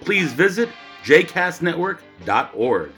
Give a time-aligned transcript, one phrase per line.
[0.00, 0.68] please visit
[1.04, 2.92] jcastnetwork.org.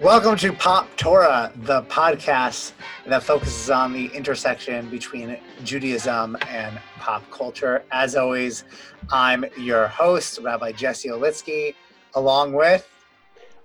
[0.00, 2.72] Welcome to Pop Torah, the podcast
[3.06, 7.84] that focuses on the intersection between Judaism and pop culture.
[7.92, 8.64] As always,
[9.12, 11.74] I'm your host, Rabbi Jesse Olitsky,
[12.14, 12.88] along with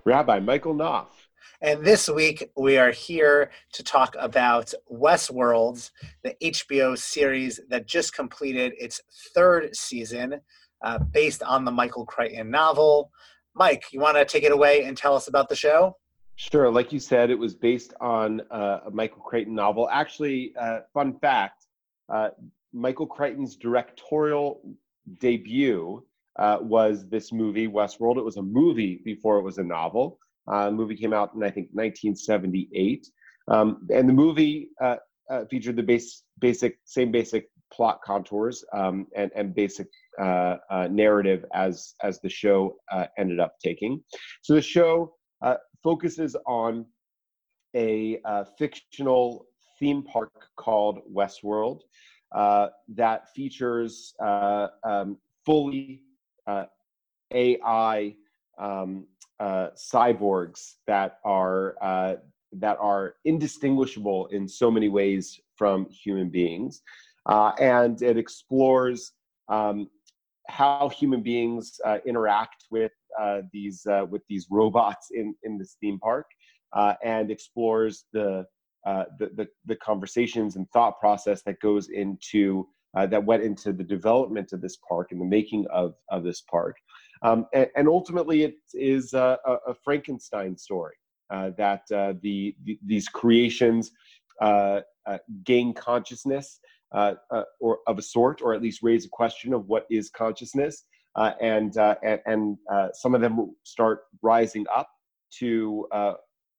[0.05, 1.07] Rabbi Michael Knopf.
[1.61, 5.91] And this week, we are here to talk about Westworld,
[6.23, 9.01] the HBO series that just completed its
[9.33, 10.39] third season,
[10.81, 13.11] uh, based on the Michael Crichton novel.
[13.55, 15.97] Mike, you want to take it away and tell us about the show?
[16.35, 16.71] Sure.
[16.71, 19.89] Like you said, it was based on uh, a Michael Crichton novel.
[19.89, 21.65] Actually, uh, fun fact
[22.07, 22.29] uh,
[22.71, 24.61] Michael Crichton's directorial
[25.19, 26.03] debut
[26.37, 28.17] uh, was this movie, Westworld.
[28.17, 30.17] It was a movie before it was a novel.
[30.47, 33.07] Uh, the movie came out in, I think, 1978.
[33.49, 34.69] Um, and the movie
[35.49, 39.87] featured the base, basic, same basic plot contours um, and, and basic
[40.89, 42.75] narrative as, as the show
[43.17, 44.01] ended up taking.
[44.41, 45.13] So the show
[45.83, 46.85] focuses on
[47.75, 49.45] a uh, fictional
[49.79, 51.81] theme park called Westworld
[52.33, 56.03] uh, that features uh, um, fully
[56.47, 56.65] uh,
[57.33, 58.15] AI
[58.59, 59.05] um,
[59.39, 62.15] uh, cyborgs that are uh,
[62.51, 66.81] that are indistinguishable in so many ways from human beings,
[67.27, 69.11] and it explores
[69.49, 69.89] um,
[70.47, 75.99] how human beings interact with uh, these uh, with these robots in in this theme
[75.99, 76.27] park
[76.73, 78.45] uh, and explores the,
[78.85, 83.73] uh, the, the the conversations and thought process that goes into uh, that went into
[83.73, 86.75] the development of this park and the making of of this park.
[87.21, 89.37] Um, and, and, ultimately it is a,
[89.67, 90.95] a Frankenstein story
[91.29, 93.91] that the, the, these creations
[95.43, 99.67] gain consciousness uh, uh, or of a sort, or at least raise a question of
[99.67, 100.85] what is consciousness,
[101.15, 101.95] uh, and uh,
[102.25, 104.89] and, uh, some of them start rising up
[105.37, 105.87] to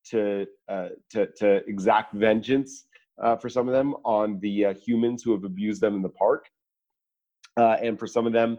[0.04, 0.46] to,
[1.10, 2.86] to to exact vengeance
[3.40, 6.46] for some of them on the humans who have abused them in the park,
[7.56, 8.56] and for some of them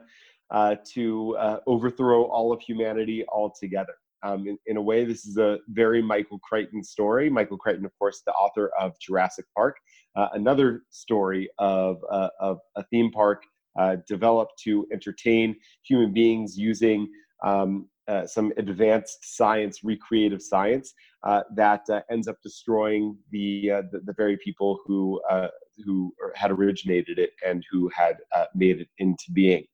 [0.93, 1.37] to
[1.67, 3.93] overthrow all of humanity altogether.
[4.23, 7.29] Um, in, in, a way, this is a very Michael Crichton story.
[7.29, 9.77] Michael Crichton, of course, the author of Jurassic Park,
[10.15, 13.43] uh, another story of, uh, of a theme park
[13.79, 17.09] uh, developed to entertain human beings using
[17.43, 20.93] um, uh, some advanced science, recreative science,
[21.23, 25.21] uh, that uh, ends up destroying the, the, the very people who
[25.85, 28.17] who had originated it and who had
[28.53, 29.65] made it into being.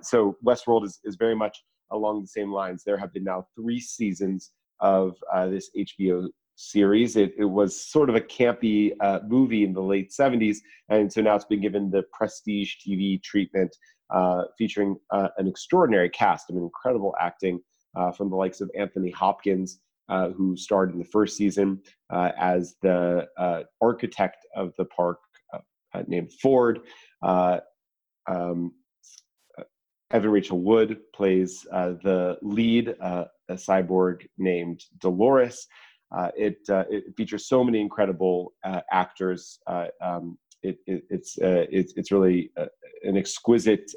[0.00, 2.82] so Westworld is is very much along the same lines.
[2.84, 5.16] There have been now three seasons of
[5.48, 7.16] this HBO series.
[7.16, 10.58] It, it was sort of a campy uh, movie in the late 70s,
[10.88, 13.74] and so now it's been given the prestige TV treatment,
[14.10, 16.50] uh, featuring uh, an extraordinary cast.
[16.50, 17.60] Mean, incredible acting
[17.94, 21.80] uh, from the likes of Anthony Hopkins, uh, who starred in the first season
[22.10, 23.26] uh, as the
[23.80, 25.18] architect of the park
[26.08, 26.80] named Ford.
[28.28, 28.72] Um,
[30.12, 35.66] Evan Rachel Wood plays the lead, a cyborg named Dolores.
[36.14, 39.58] Uh, it, uh, it features so many incredible uh, actors.
[39.66, 42.66] Uh, um, it, it, it's, uh, it's, it's really uh,
[43.02, 43.90] an exquisite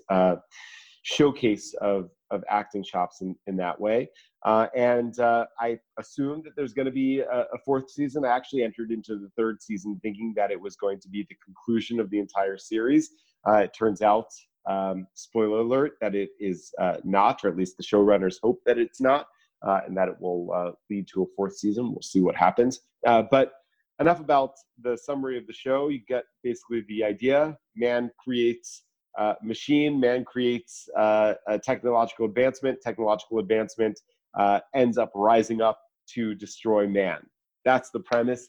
[1.04, 4.10] showcase of, of acting chops in, in that way.
[4.46, 8.26] and I assumed that there's going to be a, a, fourth season.
[8.26, 11.38] I actually entered into the third season thinking that it was going to be the
[11.44, 13.12] conclusion of the entire series.
[13.48, 14.28] it turns out,
[14.68, 19.02] um, spoiler alert, that it is not, or at least the showrunners hope that it's
[19.02, 19.28] not
[19.66, 21.92] uh, and that it will uh, lead to a fourth season.
[21.92, 22.82] We'll see what happens.
[23.06, 23.54] Uh, but
[24.00, 25.90] enough about the summary of the show.
[25.90, 28.84] You get basically the idea man creates
[29.18, 34.00] uh, machine, man creates uh, a technological advancement, technological advancement
[34.38, 35.82] uh, ends up rising up
[36.14, 37.20] to destroy man.
[37.66, 38.48] That's the premise.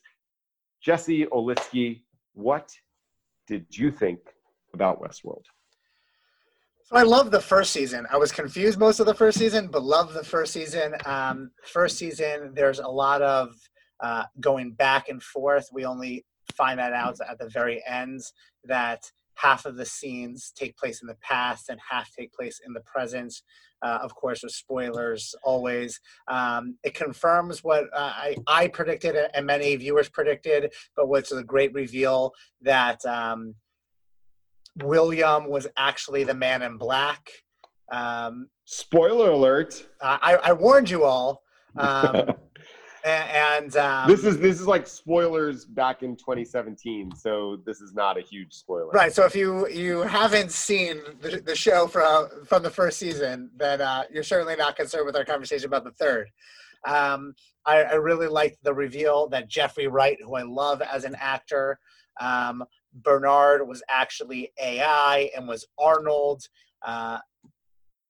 [0.83, 2.03] Jesse Olitsky,
[2.35, 2.71] what
[3.47, 4.21] did you think
[4.73, 5.45] about Westworld?
[6.91, 8.05] So I love the first season.
[8.11, 10.97] I was confused most of the first season, but love the first season.
[11.05, 13.55] Um, first season, there's a lot of
[14.01, 15.69] uh, going back and forth.
[15.73, 16.25] We only
[16.57, 18.23] find that out at the very end
[18.65, 19.05] that
[19.35, 22.81] half of the scenes take place in the past and half take place in the
[22.81, 23.35] present.
[23.83, 26.01] Uh, of course, with spoilers always.
[26.27, 31.45] Um, it confirms what uh, I, I predicted and many viewers predicted, but what's a
[31.45, 32.33] great reveal
[32.63, 33.55] that um,
[34.77, 37.31] William was actually the man in black.
[37.93, 39.87] Um, Spoiler alert!
[40.01, 41.43] I, I warned you all.
[41.77, 42.33] Um,
[43.05, 48.19] and um, this is this is like spoilers back in 2017 so this is not
[48.19, 52.63] a huge spoiler right so if you you haven't seen the, the show from from
[52.63, 56.29] the first season then uh, you're certainly not concerned with our conversation about the third
[56.87, 57.35] um,
[57.67, 61.79] I, I, really liked the reveal that jeffrey wright who i love as an actor
[62.21, 62.63] um,
[62.93, 66.43] bernard was actually ai and was arnold
[66.83, 67.19] uh,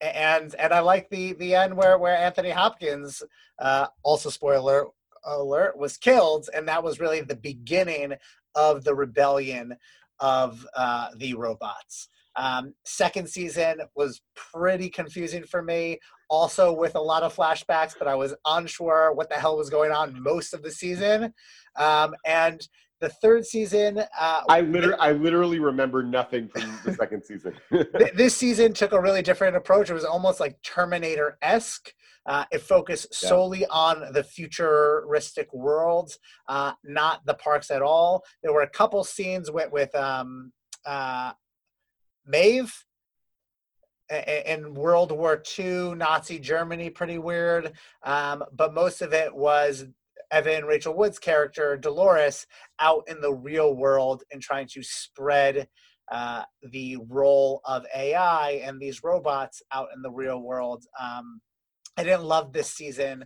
[0.00, 3.22] and and I like the the end where where Anthony Hopkins,
[3.58, 4.86] uh, also spoiler
[5.24, 8.14] alert, was killed, and that was really the beginning
[8.54, 9.76] of the rebellion
[10.18, 12.08] of uh, the robots.
[12.36, 15.98] Um, second season was pretty confusing for me,
[16.28, 19.90] also with a lot of flashbacks, but I was unsure what the hell was going
[19.90, 21.34] on most of the season.
[21.76, 22.66] Um, and
[23.00, 27.54] the third season, uh, I literally, I literally remember nothing from the second season.
[28.14, 29.90] this season took a really different approach.
[29.90, 31.92] It was almost like Terminator esque.
[32.26, 33.28] Uh, it focused yeah.
[33.28, 36.18] solely on the futuristic worlds,
[36.48, 38.22] uh, not the parks at all.
[38.42, 40.52] There were a couple scenes with with um,
[40.84, 41.32] uh,
[42.26, 42.72] Maeve
[44.46, 47.72] in World War II, Nazi Germany, pretty weird.
[48.02, 49.86] Um, but most of it was
[50.30, 52.46] Evan Rachel Wood's character Dolores
[52.78, 55.68] out in the real world and trying to spread
[56.10, 60.84] uh, the role of AI and these robots out in the real world.
[60.98, 61.40] Um,
[61.96, 63.24] I didn't love this season,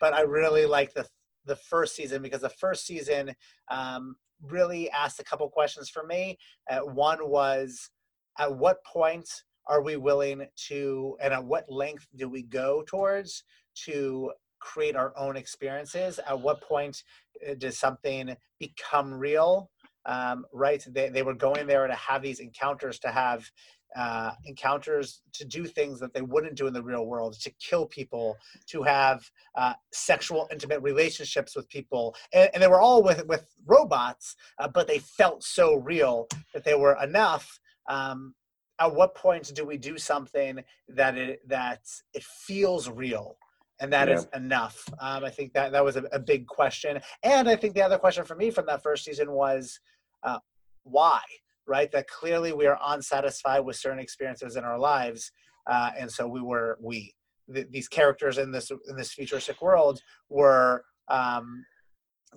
[0.00, 1.06] but I really liked the
[1.46, 3.34] the first season because the first season
[3.70, 6.38] um, really asked a couple questions for me.
[6.70, 7.90] Uh, one was,
[8.38, 9.28] at what point
[9.66, 13.44] are we willing to, and at what length do we go towards
[13.84, 14.32] to
[14.64, 16.18] create our own experiences?
[16.26, 17.02] At what point
[17.48, 19.70] uh, does something become real?
[20.06, 20.84] Um, right?
[20.90, 23.48] They, they were going there to have these encounters, to have
[23.96, 27.86] uh, encounters, to do things that they wouldn't do in the real world, to kill
[27.86, 29.24] people, to have
[29.54, 32.14] uh, sexual, intimate relationships with people.
[32.32, 36.64] And, and, they were all with, with robots, uh, but they felt so real that
[36.64, 37.60] they were enough.
[37.88, 38.34] Um,
[38.80, 41.82] at what point do we do something that it that
[42.12, 43.36] it feels real
[43.80, 44.14] and that yeah.
[44.14, 44.88] is enough.
[45.00, 47.98] Um, I think that that was a, a, big question, and I think the other
[47.98, 49.78] question for me from that first season was
[50.22, 50.38] uh,
[50.84, 51.20] why,
[51.66, 51.90] right?
[51.92, 55.32] That clearly we are unsatisfied with certain experiences in our lives,
[55.70, 57.14] uh, and so we were we
[57.52, 60.84] th- these characters in this in this futuristic world were.
[61.08, 61.64] Um,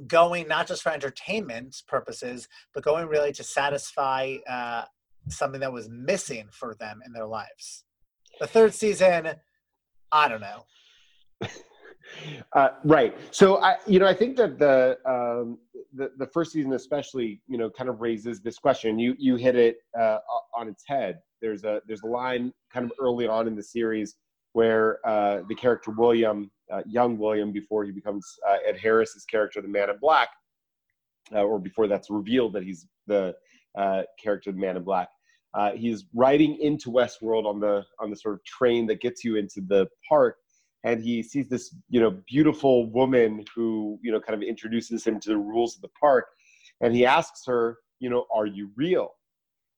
[0.06, 4.84] going not just for entertainment purposes but going really to satisfy uh,
[5.28, 7.84] something that was missing for them in their lives
[8.40, 9.30] the third season
[10.12, 10.64] i don't know
[12.54, 13.16] uh, right.
[13.32, 15.58] So I, you know, I think that the, um,
[15.94, 19.00] the the first season, especially, you know, kind of raises this question.
[19.00, 20.20] You you hit it uh,
[20.56, 21.20] on its head.
[21.42, 24.16] There's a there's a line kind of early on in the series
[24.54, 29.62] where uh, the character William, uh, young William, before he becomes uh, Ed Harris's character,
[29.62, 30.30] the Man in Black,
[31.34, 33.36] uh, or before that's revealed that he's the
[34.22, 35.10] character, the Man in Black.
[35.76, 39.62] he's riding into Westworld on the on the sort of train that gets you into
[39.62, 40.38] the park,
[40.88, 45.20] and he sees this you know beautiful woman who you know kind of introduces him
[45.20, 46.26] to the rules of the park
[46.82, 49.10] and he asks her you know are you real?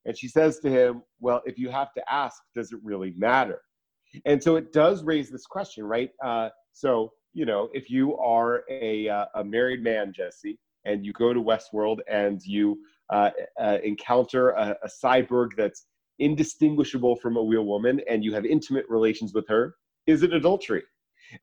[0.06, 3.62] And she says to him well if you have to ask does it really matter?
[4.26, 6.12] And so it does raise this question right?
[6.24, 11.12] Uh, so you know if you are a, uh, a married man jesse and you
[11.14, 12.78] go to westworld and you
[13.10, 15.86] uh, uh encounter a, a cyborg that's
[16.20, 19.74] indistinguishable from a real woman and you have intimate relations with her
[20.10, 20.82] is it adultery?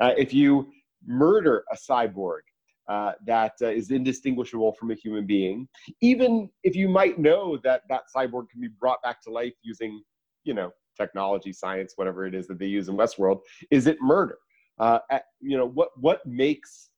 [0.00, 0.68] Uh, if you
[1.06, 2.40] murder a cyborg
[2.88, 5.68] uh, that uh, is indistinguishable from a human being,
[6.00, 10.02] even if you might know that that cyborg can be brought back to life using,
[10.44, 13.40] you know, technology, science, whatever it is that they use in Westworld,
[13.70, 14.38] is it murder?
[14.78, 16.90] Uh, at, you know, what what makes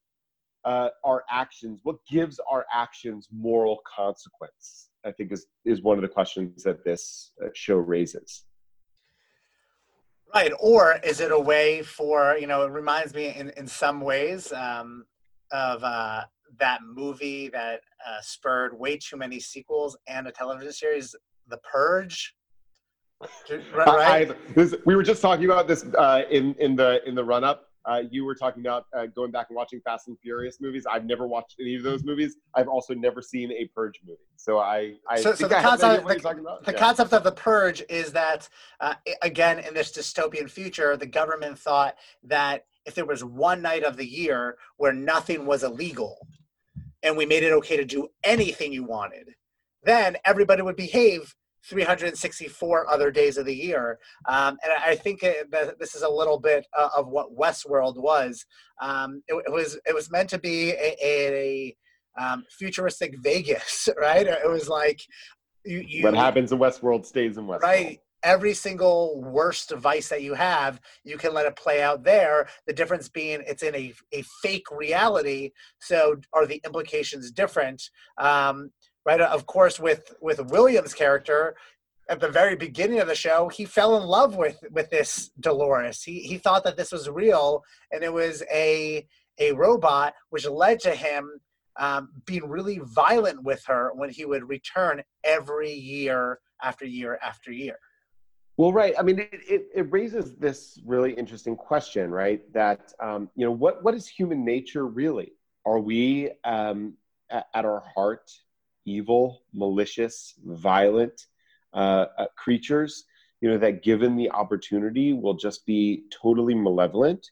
[0.65, 4.91] uh, our actions, what gives our actions moral consequence?
[5.05, 8.45] I think is is one of the questions that this show raises.
[10.35, 10.53] Right.
[10.61, 14.53] Or is it a way for, you know, it reminds me in, in some ways
[14.53, 15.07] um,
[15.53, 16.25] of uh,
[16.59, 21.15] that movie that uh, spurred way too many sequels and a television series,
[21.49, 22.35] The Purge.
[23.75, 24.31] Right?
[24.31, 27.43] I, this, we were just talking about this uh, in in the in the run
[27.43, 30.85] up uh, you were talking about uh, going back and watching Fast and Furious movies.
[30.91, 32.37] I've never watched any of those movies.
[32.55, 34.19] I've also never seen a Purge movie.
[34.37, 36.15] So I, I so, so the, concept, the,
[36.65, 36.79] the yeah.
[36.79, 38.49] concept of the Purge is that,
[38.81, 43.85] uh, again, in this dystopian future, the government thought that if there was one night
[43.85, 46.27] of the year where nothing was illegal
[47.03, 49.35] and we made it okay to do anything you wanted,
[49.85, 51.35] then everybody would behave
[51.69, 53.99] 364 other days of the year.
[54.29, 58.45] Um, and I think it, this is a little bit uh, of what Westworld was.
[58.81, 61.77] Um, it, it, was it was meant to be a, a,
[62.17, 64.27] a um, futuristic Vegas, right?
[64.27, 65.01] It was like
[65.65, 67.63] you, you, what happens in Westworld stays in Westworld.
[67.63, 68.01] Right.
[68.25, 72.49] Every single worst device that you have, you can let it play out there.
[72.67, 75.53] The difference being it's in a, a fake reality.
[75.81, 77.81] So are the implications different?
[78.17, 78.71] Um,
[79.05, 79.21] right?
[79.21, 81.57] Of course, with with Williams' character
[82.09, 86.03] at the very beginning of the show, he fell in love with with this Dolores.
[86.03, 89.07] He he thought that this was real, and it was a
[89.39, 91.41] a robot, which led to him
[91.79, 97.53] um, being really violent with her when he would return every year after year after
[97.53, 97.79] year.
[98.57, 98.95] Well, right.
[98.99, 102.41] I mean, it, it, it raises this really interesting question, right?
[102.53, 105.33] That um, you know, what what is human nature really?
[105.65, 106.95] Are we um,
[107.31, 108.31] at, at our heart
[108.89, 111.27] evil, malicious, violent
[111.75, 113.05] uh, uh, creatures,
[113.41, 117.31] you know, that given the opportunity will just be totally malevolent?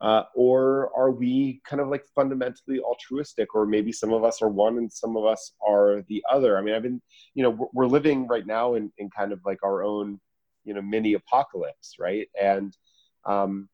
[0.00, 4.50] Uh, or are we kind of like fundamentally altruistic or maybe some of us are
[4.50, 7.00] one and some of us are the other i mean i've been
[7.32, 10.20] you know we're, living right now in, in kind of like our own
[10.66, 12.76] you know mini apocalypse right and
[13.24, 13.70] um,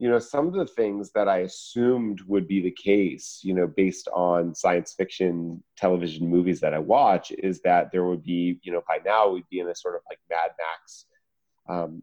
[0.00, 3.66] you know some of the things that i assumed would be the case you know
[3.66, 8.72] based on science fiction television movies that i watch is that there would be you
[8.72, 11.04] know by now we'd be in a sort of like mad max
[11.68, 12.02] um,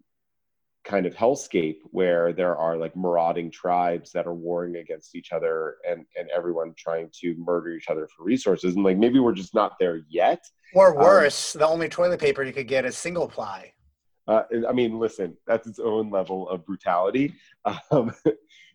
[0.85, 5.75] kind of hellscape where there are like marauding tribes that are warring against each other
[5.87, 8.75] and and everyone trying to murder each other for resources.
[8.75, 10.41] And like maybe we're just not there yet.
[10.73, 13.73] Or um, worse um, the only toilet paper you could get is single ply
[14.27, 17.33] uh, I mean, listen, that's its own level of brutality.
[17.91, 18.13] Um,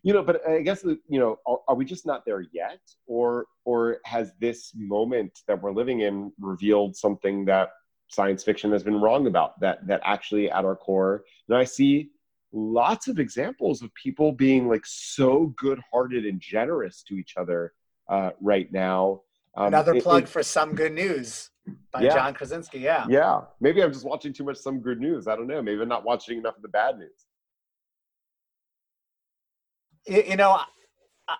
[0.03, 3.47] you know, but I guess you know, are, are, we just not there yet, or
[3.65, 7.69] or has this moment that we're living in revealed something that
[8.09, 9.59] science fiction has been wrong about?
[9.61, 12.11] That that actually, at our core, and I see
[12.51, 17.73] lots of examples of people being like so good-hearted and generous to each other
[18.09, 19.21] uh, right now.
[19.55, 21.49] Um, Another plug it, for some good news
[21.93, 22.15] by yeah.
[22.15, 22.79] John Krasinski.
[22.79, 23.05] Yeah.
[23.07, 23.41] Yeah.
[23.61, 25.27] Maybe I'm just watching too much some good news.
[25.27, 25.61] I don't know.
[25.61, 27.11] Maybe I'm not watching enough of the bad news.
[30.05, 30.59] You, know,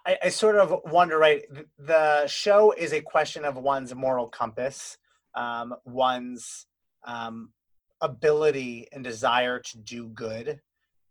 [0.05, 1.41] I, I, sort of wonder, right?
[1.77, 4.97] The show is a question of one's moral compass,
[5.35, 6.65] um, one's
[7.05, 7.49] um,
[7.99, 10.61] ability and desire to do good.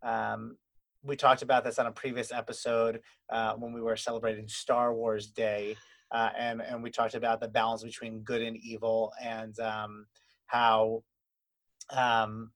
[0.03, 0.57] Um,
[1.03, 5.27] we talked about this on a previous episode uh, when we were celebrating Star Wars
[5.27, 5.77] Day
[6.13, 10.07] uh, and and we talked about the balance between good and evil, and um,
[10.47, 11.03] how
[11.91, 12.51] um,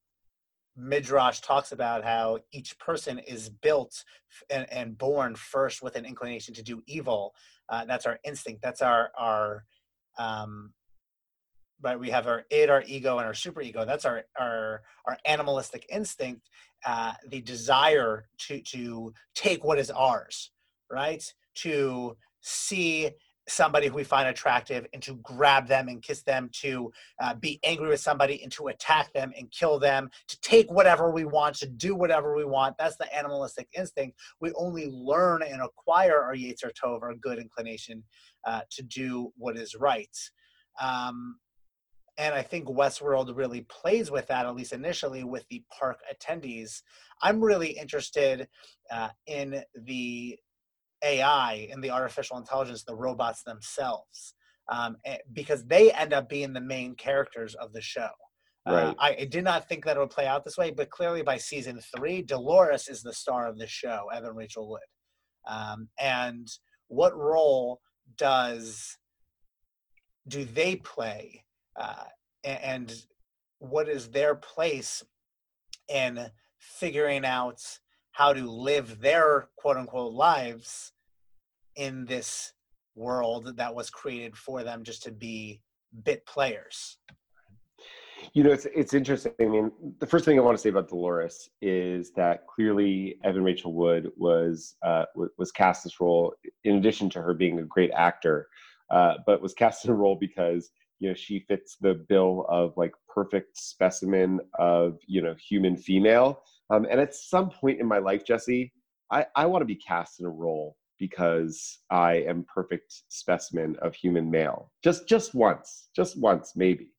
[0.77, 4.05] Midrash talks about how each person is built
[4.51, 7.35] and, and born first with an inclination to do evil.
[7.69, 8.63] Uh, that's our instinct.
[8.63, 9.65] That's our our
[10.19, 10.73] um,
[11.83, 11.99] right.
[11.99, 13.87] We have our id, our ego, and our super ego.
[13.87, 16.49] That's our our our animalistic instinct.
[16.85, 20.53] Uh, the desire to to take what is ours,
[20.91, 21.25] right?
[21.63, 23.11] To see
[23.49, 27.61] somebody who we find attractive and to grab them and kiss them, to uh, be
[27.65, 31.57] angry with somebody and to attack them and kill them, to take whatever we want,
[31.57, 32.77] to do whatever we want.
[32.79, 34.19] That's the animalistic instinct.
[34.41, 38.03] We only learn and acquire our Yetzer Tov, our good inclination,
[38.45, 40.17] uh, to do what is right.
[40.81, 41.39] Um,
[42.19, 46.83] and I think Westworld really plays with that, at least initially, with the park attendees.
[47.23, 48.49] I'm really interested
[48.91, 50.39] uh, in the
[51.05, 54.35] AI and the artificial intelligence, the robots themselves,
[54.71, 58.11] um, eh, because they end up being the main characters of the show.
[58.67, 58.85] Uh, right.
[58.85, 61.23] Uh, I, I, did not think that it would play out this way, but clearly
[61.23, 64.81] by season three, Dolores is the star of the show, Evan Rachel Wood.
[65.47, 66.49] Um, and
[66.89, 67.81] what role
[68.19, 68.99] does
[70.27, 71.45] do they play,
[71.79, 72.05] uh,
[72.45, 72.93] and
[73.59, 75.05] what is their place
[75.89, 76.27] in
[76.59, 77.61] figuring out
[78.17, 80.93] how to live their quote unquote lives
[81.77, 82.55] in this
[82.95, 85.61] world that was created for them just to be
[86.03, 86.97] bit players.
[88.33, 89.35] You know, it's it's interesting.
[89.39, 93.45] I mean, the first thing I want to say about Dolores is that clearly Evan
[93.45, 95.05] Rachel Wood was uh,
[95.37, 96.33] was cast this role
[96.65, 98.49] in addition to her being a great actor,
[98.91, 100.71] uh, but was cast in a role because
[101.01, 106.41] you know she fits the bill of like perfect specimen of you know human female
[106.71, 108.73] um, and at some point in my life, Jesse,
[109.11, 113.95] I, I want to be cast in a role because I am perfect specimen of
[113.95, 114.73] human male.
[114.83, 116.91] Just just once, just once, maybe.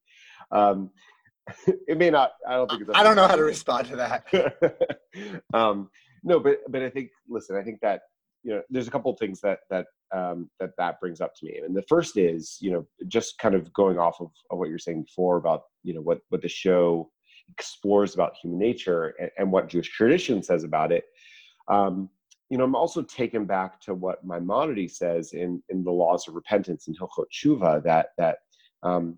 [0.51, 0.91] Um,
[1.87, 2.33] it may not.
[2.47, 2.81] I don't think.
[2.83, 5.41] It's I don't know how to respond to that.
[5.53, 5.89] um,
[6.23, 7.09] no, but but I think.
[7.27, 8.01] Listen, I think that
[8.43, 11.45] you know, there's a couple of things that that um, that that brings up to
[11.45, 14.69] me, and the first is you know just kind of going off of, of what
[14.69, 17.09] you're saying before about you know what what the show
[17.49, 21.05] explores about human nature and, and what Jewish tradition says about it.
[21.67, 22.09] Um,
[22.49, 26.35] you know, I'm also taken back to what Maimonides says in in the laws of
[26.35, 28.37] repentance in Hilchot Tshuva that that
[28.83, 29.17] um,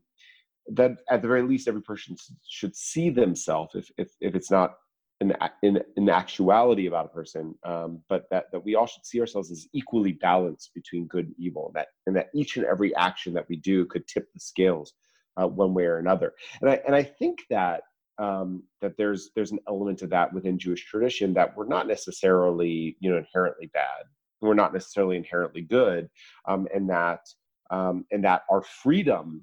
[0.74, 2.15] that at the very least every person
[2.48, 4.75] should see themselves if if if it's not
[5.21, 9.19] an in in actuality about a person, um, but that that we all should see
[9.19, 11.71] ourselves as equally balanced between good and evil.
[11.75, 14.93] That and that each and every action that we do could tip the scales
[15.39, 16.33] uh, one way or another.
[16.62, 17.81] And I and I think that
[18.19, 22.97] um, that there's there's an element of that within Jewish tradition that we're not necessarily
[22.99, 24.03] you know inherently bad,
[24.41, 26.09] we're not necessarily inherently good,
[26.47, 27.21] um, and that
[27.71, 29.41] um, and that our freedom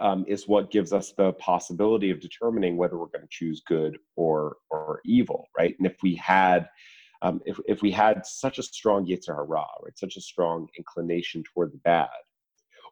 [0.00, 3.98] um, is what gives us the possibility of determining whether we're going to choose good
[4.16, 5.74] or or evil, right?
[5.78, 6.68] And if we had
[7.22, 9.64] um, if, if we had such a strong Yetzer Hara,
[9.96, 12.08] such a strong inclination toward the bad,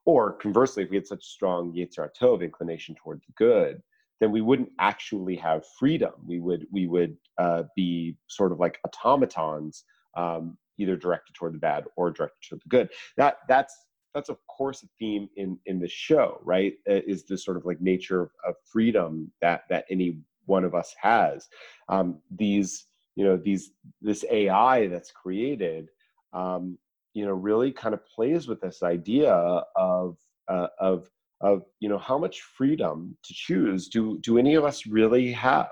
[0.05, 3.83] or conversely, if we had such a strong Yetzer Tov inclination toward the good,
[4.21, 6.13] then we wouldn't actually have freedom.
[6.25, 9.85] We would we would uh, be sort of like automatons,
[10.17, 12.91] um, either directed toward the bad or directed toward the good.
[13.17, 13.75] That that's
[14.15, 16.75] that's of course a theme in in the show, right?
[16.87, 20.95] Is this sort of like nature of, of freedom that that any one of us
[21.01, 21.49] has.
[21.89, 25.89] Um, these you know these this AI that's created.
[26.33, 26.79] Um,
[27.17, 30.19] you know really kind of plays with this idea of
[30.49, 31.09] uh, of
[31.41, 35.71] of you know how much freedom to choose do do any of us really have?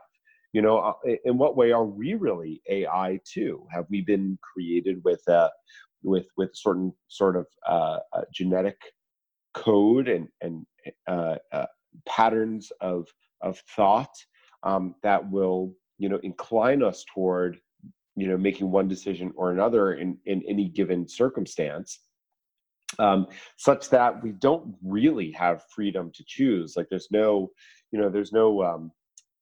[0.52, 3.66] You know uh, in what way are we really ai too?
[3.72, 5.50] Have we been created with a
[6.02, 8.76] with with certain sort of uh, uh, genetic
[9.54, 10.66] code and and
[11.08, 11.66] uh, uh,
[12.06, 13.08] patterns of
[13.40, 14.14] of thought
[14.62, 17.58] um, that will you know incline us toward
[18.16, 22.00] you know making one decision or another in in any given circumstance
[22.98, 23.26] um,
[23.56, 26.74] such that we don't really have freedom to choose.
[26.76, 27.50] Like there's no,
[27.90, 28.62] you know, there's no.
[28.62, 28.92] Um,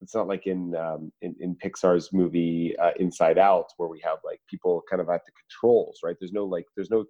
[0.01, 4.17] it's not like in um, in, in Pixar's movie uh, Inside Out where we have
[4.25, 6.17] like people kind of at the controls, right?
[6.19, 7.05] There's no like there's no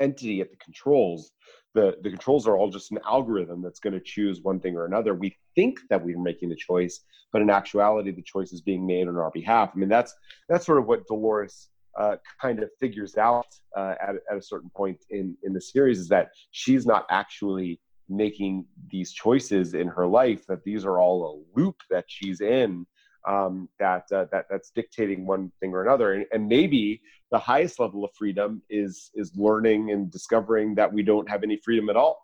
[0.00, 1.32] entity at the controls.
[1.74, 4.86] The the controls are all just an algorithm that's going to choose one thing or
[4.86, 5.14] another.
[5.14, 7.00] We think that we're making the choice,
[7.32, 9.70] but in actuality, the choice is being made on our behalf.
[9.74, 10.14] I mean, that's
[10.48, 14.70] that's sort of what Dolores uh, kind of figures out uh, at, at a certain
[14.74, 20.06] point in in the series is that she's not actually making these choices in her
[20.06, 22.86] life that these are all a loop that she's in
[23.26, 26.14] um, that uh, that that's dictating one thing or another.
[26.14, 27.00] And, and, maybe
[27.30, 31.56] the highest level of freedom is is learning and discovering that we don't have any
[31.64, 32.18] freedom at all.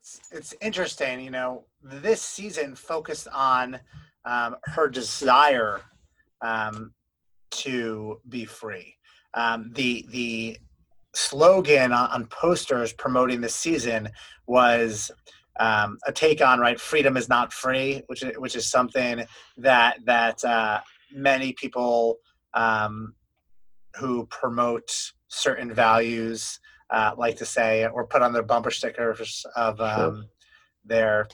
[0.00, 3.80] It's, it's interesting you know this season focused on
[4.24, 5.80] um, her desire
[6.42, 6.92] um,
[7.50, 8.94] to be free.
[9.34, 10.58] Um, the the
[11.14, 14.08] slogan on, on, posters promoting this season
[14.46, 15.10] was
[15.58, 19.24] um, a take on right freedom is not free, which is, which is something
[19.56, 20.80] that that uh,
[21.12, 22.18] many people
[22.54, 23.14] um,
[23.96, 29.78] who promote certain values uh, like to say or put on their bumper stickers of
[29.78, 29.86] sure.
[29.86, 30.28] Um,
[30.84, 31.28] their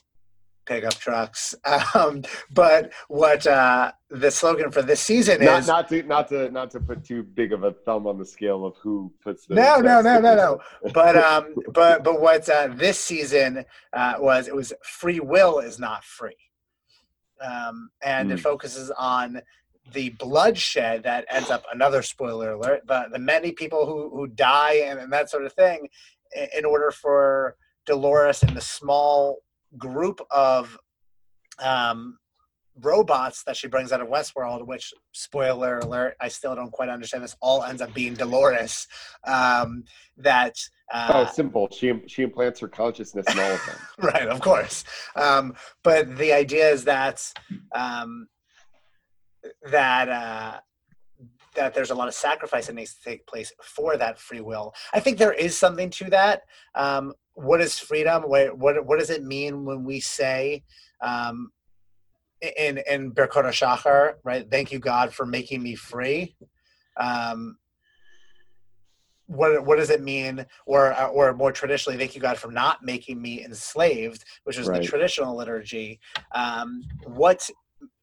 [0.67, 1.55] pickup trucks.
[1.95, 2.23] Um,
[2.53, 6.71] but what uh, the slogan for this season not, is not to not to not
[6.71, 9.79] to put too big of a thumb on the scale of who puts the no
[9.79, 10.61] no no no no.
[10.93, 15.79] But um, but but what uh, this season uh, was it was free will is
[15.79, 16.37] not free,
[17.41, 18.35] um, and mm.
[18.35, 18.43] it hmm.
[18.43, 19.43] focuses on
[19.93, 24.75] the bloodshed that ends up another spoiler alert but the many people who who die
[24.75, 25.89] and, and that sort of thing
[26.57, 29.43] in order for dolores and the small
[29.79, 30.79] group of
[31.59, 32.19] um,
[32.81, 37.23] robots that she brings out of Westworld, which spoiler alert, I still don't quite understand
[37.23, 37.37] this.
[37.41, 38.87] All ends up being Dolores.
[39.27, 39.85] Um,
[40.17, 40.57] that
[40.93, 41.69] uh, oh, simple.
[41.71, 43.77] She she implants her consciousness in all of them.
[43.99, 44.85] right, of course.
[45.17, 47.23] Um, but the idea is that
[47.75, 48.29] um,
[49.71, 50.09] that.
[50.09, 50.61] Uh,
[51.55, 54.75] that there's a lot of sacrifice that needs to take place for that free will.
[54.93, 56.43] I think there is something to that.
[56.75, 58.23] Um, what is freedom?
[58.25, 60.65] What, what, what does it mean when we say
[61.01, 61.51] um,
[62.43, 64.49] in in Birkot Shachar, right?
[64.51, 66.35] Thank you, God, for making me free.
[66.97, 67.57] Um,
[69.27, 70.45] what what does it mean?
[70.67, 74.83] Or or more traditionally, thank you, God, for not making me enslaved, which is right.
[74.83, 76.01] the traditional liturgy.
[76.35, 77.49] Um, what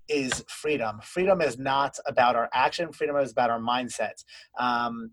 [0.10, 1.00] is freedom.
[1.04, 2.92] Freedom is not about our action.
[2.92, 4.24] Freedom is about our mindset.
[4.58, 5.12] Um,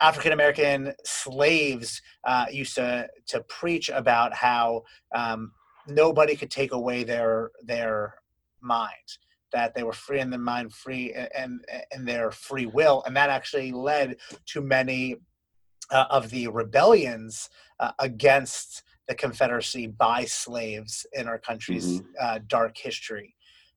[0.00, 4.82] African American slaves uh, used to to preach about how
[5.14, 5.52] um,
[5.86, 8.14] nobody could take away their their
[8.60, 9.18] mind,
[9.52, 13.30] that they were free in their mind, free and and their free will, and that
[13.30, 15.16] actually led to many
[15.90, 22.06] uh, of the rebellions uh, against the Confederacy by slaves in our country's mm-hmm.
[22.20, 23.34] Uh, dark history.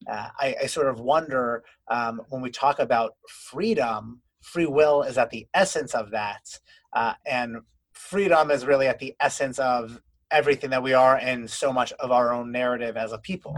[0.09, 5.17] Uh, I, I, sort of wonder um, when we talk about freedom free will is
[5.17, 6.59] at the essence of that
[6.93, 7.57] uh, and
[7.93, 9.99] freedom is really at the essence of
[10.31, 13.57] everything that we are and so much of our own narrative as a people.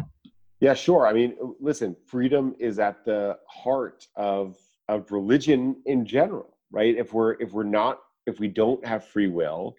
[0.60, 1.08] Yeah sure.
[1.08, 6.96] I mean listen freedom is at the heart of of religion in general right?
[6.98, 9.76] If we're if we're not if we don't have free will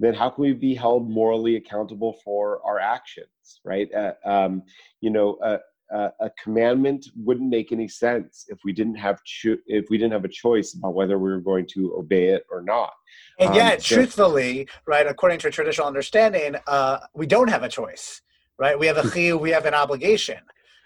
[0.00, 3.88] then how can we be held morally accountable for our actions right?
[3.92, 4.62] Uh, um,
[5.00, 5.58] you know uh,
[5.94, 10.12] uh, a commandment wouldn't make any sense if we didn't have cho- if we didn't
[10.12, 12.92] have a choice about whether we were going to obey it or not.
[13.38, 17.68] And yet, um, so- truthfully, right, according to traditional understanding, uh, we don't have a
[17.68, 18.20] choice,
[18.58, 18.78] right?
[18.78, 20.38] We have a chiyuv, we have an obligation.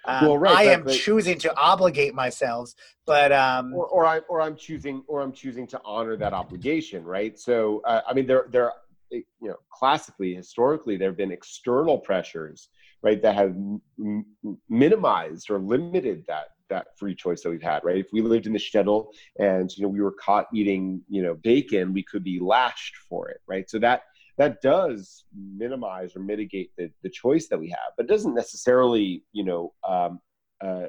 [0.05, 2.73] Um, well, right, I am choosing to obligate myself,
[3.07, 7.05] but um, or, or I or I'm choosing or I'm choosing to honor that obligation,
[7.05, 7.39] right?
[7.39, 8.73] So uh, I mean, there there
[9.13, 12.69] you know classically historically there have been external pressures
[13.03, 13.55] right that have
[13.99, 14.25] m-
[14.69, 18.53] minimized or limited that that free choice that we've had right if we lived in
[18.53, 19.07] the shtetl
[19.39, 23.29] and you know we were caught eating you know bacon we could be lashed for
[23.29, 24.03] it right so that
[24.39, 29.45] that does minimize or mitigate the, the choice that we have but doesn't necessarily you
[29.45, 30.21] know um,
[30.65, 30.87] uh,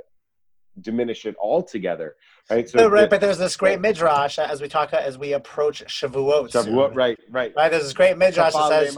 [0.81, 2.15] diminish it altogether,
[2.49, 2.67] right?
[2.67, 6.51] So, right, the, but there's this great midrash as we talk as we approach Shavuot.
[6.51, 7.71] Shavuot, right, right, right.
[7.71, 8.97] There's this great midrash that says,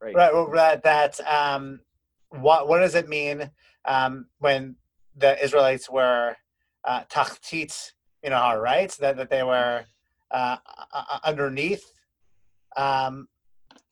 [0.00, 1.80] right, right, that um,
[2.40, 3.50] what what does it mean
[3.86, 4.76] um, when
[5.16, 6.36] the Israelites were
[6.84, 7.92] uh, tachtit
[8.24, 8.90] minahar, right?
[9.00, 9.84] That that they were
[10.30, 10.56] uh,
[11.24, 11.84] underneath
[12.76, 13.28] um,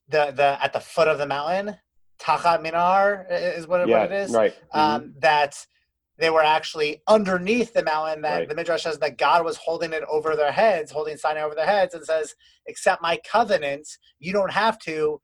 [0.08, 1.76] the the at the foot of the mountain.
[2.20, 4.30] Tachat minar is what, yeah, what it is.
[4.30, 4.54] Right.
[4.72, 5.18] Um, mm-hmm.
[5.20, 5.66] That
[6.18, 8.48] they were actually underneath the mountain that right.
[8.48, 11.66] the midrash says that god was holding it over their heads holding sinai over their
[11.66, 12.34] heads and says
[12.68, 13.88] accept my covenant
[14.20, 15.20] you don't have to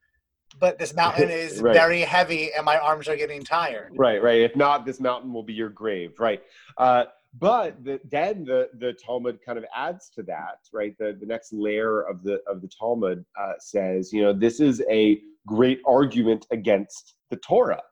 [0.58, 1.74] but this mountain is right.
[1.74, 3.92] very heavy and my arms are getting tired.
[3.96, 4.40] Right right.
[4.40, 6.18] If not this mountain will be your grave.
[6.18, 6.42] Right.
[6.76, 7.04] Uh,
[7.38, 10.96] but the, then the, the talmud kind of adds to that right?
[10.98, 14.82] The, the next layer of the of the talmud uh, says you know this is
[14.90, 17.82] a great argument against the torah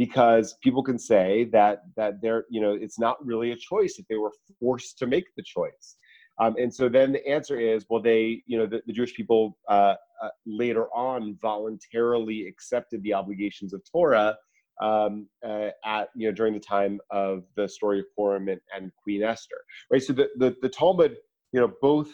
[0.00, 4.06] because people can say that that they're you know it's not really a choice if
[4.08, 5.96] they were forced to make the choice
[6.40, 9.56] um, and so then the answer is well they you know the, the jewish people
[9.68, 14.36] uh, uh, later on voluntarily accepted the obligations of torah
[14.80, 18.90] um, uh, at you know during the time of the story of Purim and, and
[19.02, 19.58] Queen Esther,
[19.90, 20.02] right?
[20.02, 21.16] So the, the, the Talmud,
[21.52, 22.10] you know, both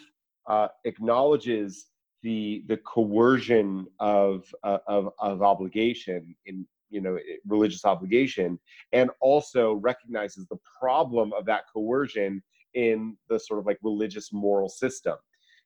[0.47, 1.87] uh, acknowledges
[2.23, 8.59] the the coercion of, uh, of of obligation in you know religious obligation
[8.91, 12.41] and also recognizes the problem of that coercion
[12.77, 15.15] in the sort of like religious moral system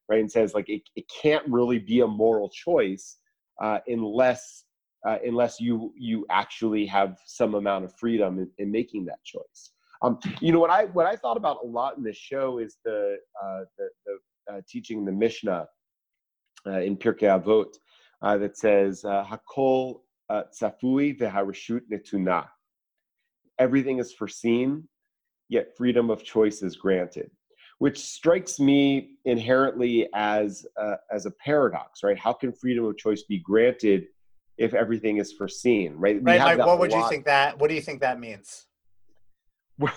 [0.07, 3.17] right and says like it, it can't really be a moral choice
[3.61, 4.63] uh, unless
[5.05, 9.71] uh, unless you you actually have some amount of freedom in, in making that choice
[10.01, 12.77] um, you know what i what i thought about a lot in this show is
[12.85, 15.67] the uh, the, the uh, teaching the mishnah
[16.65, 17.73] uh, in pirkei avot
[18.21, 22.47] uh, that says hakol tzafui veharashut netuna.
[23.59, 24.87] Everything is foreseen,
[25.51, 27.29] yet freedom of choice is granted,
[27.79, 32.17] which strikes me inherently as a, as a paradox, right?
[32.17, 34.05] How can freedom of choice be granted
[34.57, 36.23] if everything is foreseen, right?
[36.23, 36.39] Right.
[36.39, 37.59] Like, what would you think that?
[37.59, 38.65] What do you think that means?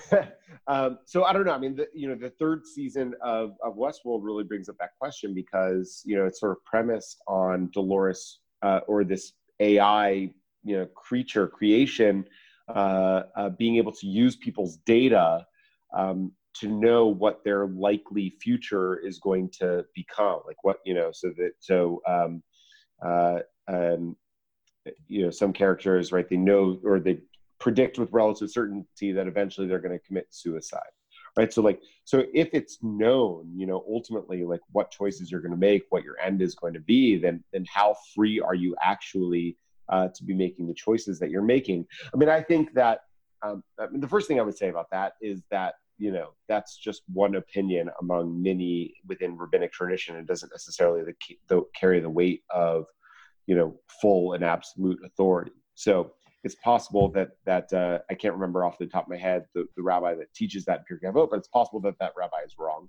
[0.67, 1.53] um, so I don't know.
[1.53, 4.91] I mean, the, you know, the third season of, of Westworld really brings up that
[4.99, 10.31] question because you know it's sort of premised on Dolores uh, or this AI,
[10.65, 12.25] you know, creature creation,
[12.69, 15.47] uh, uh, being able to use people's data
[15.97, 21.11] um, to know what their likely future is going to become, like what you know,
[21.13, 22.43] so that so um,
[23.05, 24.17] uh, um,
[25.09, 26.29] you know, some characters, right?
[26.29, 27.19] They know or they
[27.59, 30.81] predict with relative certainty that eventually they're going to commit suicide
[31.37, 35.51] right so like so if it's known you know ultimately like what choices you're going
[35.51, 38.75] to make what your end is going to be then then how free are you
[38.83, 39.57] actually
[39.89, 41.87] uh, to be making the choices that you're making.
[42.13, 43.01] I mean i think that
[43.43, 46.31] um, I mean, the first thing i would say about that is that you know
[46.49, 50.17] that's just one opinion among many within rabbinic tradition.
[50.17, 51.15] And doesn't necessarily the,
[51.49, 52.87] the, carry the weight of
[53.47, 55.53] you know full and absolute authority.
[55.75, 59.45] So it's possible that that uh, I can't remember off the top of my head
[59.55, 62.43] the, the rabbi that teaches that in Pirkei Avot, but it's possible that that rabbi
[62.45, 62.89] is wrong.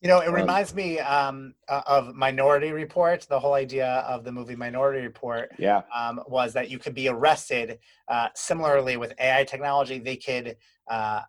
[0.00, 3.26] You know, it um, reminds me um, of Minority Report.
[3.28, 5.82] The whole idea of the movie Minority Report yeah.
[5.94, 7.78] um, was that you could be arrested.
[8.06, 10.56] Uh, similarly, with AI technology, they could
[10.88, 11.22] uh,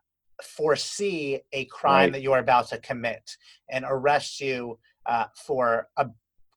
[0.43, 2.13] foresee a crime right.
[2.13, 3.37] that you are about to commit
[3.69, 4.77] and arrest you
[5.07, 6.05] uh, for a,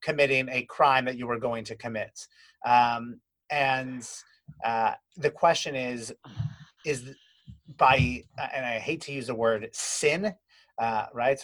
[0.03, 2.27] committing a crime that you were going to commit.
[2.66, 3.20] Um,
[3.51, 4.07] and
[4.64, 6.14] uh, the question is,
[6.85, 7.14] is
[7.79, 8.22] by,
[8.53, 10.35] and I hate to use the word sin,
[10.83, 11.40] uh, right?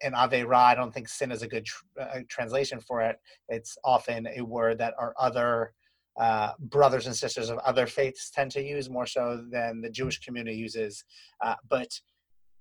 [0.00, 3.16] In Avera, I don't think sin is a good tr- uh, translation for it.
[3.50, 5.74] It's often a word that our other
[6.18, 10.20] uh, brothers and sisters of other faiths tend to use more so than the Jewish
[10.20, 11.04] community uses.
[11.44, 11.88] Uh, but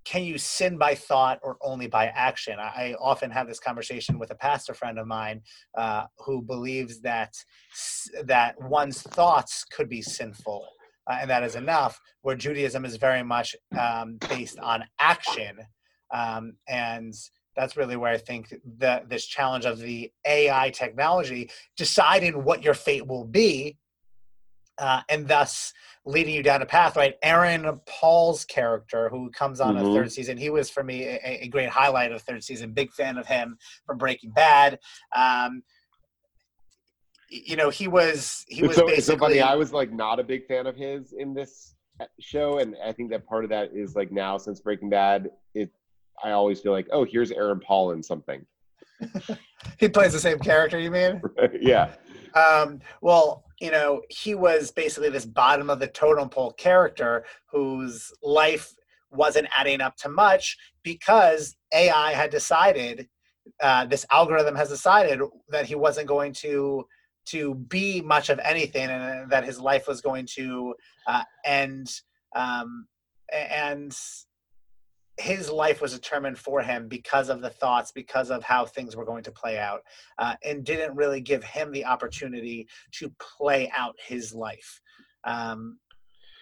[0.04, 2.58] can you sin by thought or only by action?
[2.60, 5.42] I, often have this conversation with a pastor friend of mine
[5.78, 7.34] uh, who believes that
[8.26, 10.66] that one's thoughts could be sinful.
[11.10, 12.02] Uh, and that is enough.
[12.22, 15.60] Where Judaism is very much um, based on action,
[16.12, 17.14] um, and
[17.56, 22.76] that's really where I think that this challenge of the AI technology deciding what your
[22.76, 23.78] fate will be,
[24.78, 25.74] uh, and thus
[26.06, 26.96] leading you down a path.
[26.96, 29.88] Right, Aaron Paul's character, who comes on mm-hmm.
[29.88, 32.72] a third season, he was for me a, a, great highlight of third season.
[32.72, 34.80] Big fan of him from Breaking Bad.
[35.16, 35.64] Um,
[37.30, 39.16] you know, he was he was so, basically.
[39.16, 39.42] so funny.
[39.42, 41.74] I was like not a big fan of his in this
[42.20, 45.72] show, and I think that part of that is like now since Breaking Bad, it
[46.24, 48.46] I always feel like, oh, here's Aaron Paul in something.
[49.80, 51.22] he plays the same character, you mean?
[51.62, 51.94] yeah.
[52.34, 58.12] Um, well, you know, he was basically this bottom of the totem pole character whose
[58.22, 58.74] life
[59.12, 63.08] wasn't adding up to much because AI had decided,
[63.62, 66.86] uh, this algorithm has decided that he wasn't going to
[67.26, 70.74] to be much of anything, and that his life was going to
[71.08, 71.90] uh, end.
[72.36, 72.88] Um,
[73.34, 73.94] and
[75.20, 79.06] his life was determined for him because of the thoughts, because of how things were
[79.06, 79.82] going to play out,
[80.20, 84.82] uh, and didn't really give him the opportunity to play out his life.
[85.24, 85.80] Um,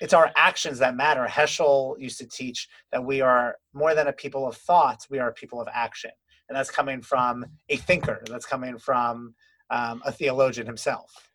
[0.01, 1.25] it's our actions that matter.
[1.25, 5.29] Heschel used to teach that we are more than a people of thought, we are
[5.29, 6.11] a people of action.
[6.49, 9.33] And that's coming from a thinker, that's coming from
[9.69, 11.31] um, a theologian himself.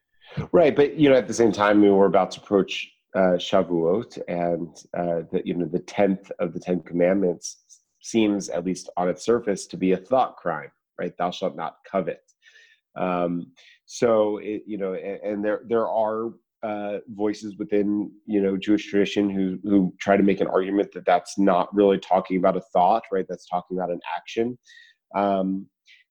[0.53, 0.77] Right.
[0.77, 4.69] But, you know, at the same time, we were about to approach uh, Shavuot and
[4.97, 7.59] uh, the you know the tenth of the Ten Commandments
[8.01, 11.17] seems, at least on its surface, to be a thought crime, right?
[11.19, 12.23] Thou shalt not covet.
[12.97, 13.53] Um,
[13.87, 16.31] so it, you know, and, and, there there are
[16.63, 21.07] uh, voices within you know Jewish tradition who who try to make an argument that
[21.07, 23.27] that's not really talking about a thought, right?
[23.29, 24.59] That's talking about an action.
[25.15, 25.67] Um,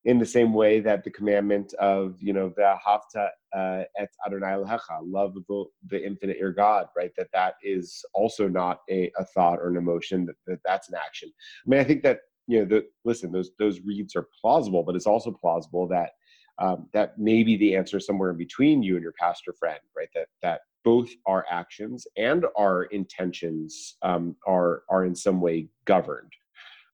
[0.09, 4.97] in the same way that the commandment of you know v'ahavta uh, et Adonai lecha,
[5.03, 7.11] love the, the infinite your God, right?
[7.15, 10.25] That that is also not a, a thought or an emotion.
[10.25, 11.31] That, that that's an action.
[11.63, 14.95] I mean, I think that you know, the, listen, those those reads are plausible, but
[14.95, 16.11] it's also plausible that
[16.57, 20.09] um, that maybe the answer is somewhere in between you and your pastor friend, right?
[20.15, 26.33] That that both our actions and our intentions um, are are in some way governed.